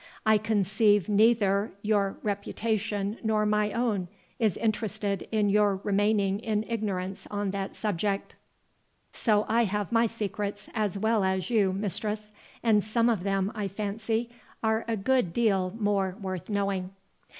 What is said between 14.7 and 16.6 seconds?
a good deal more worth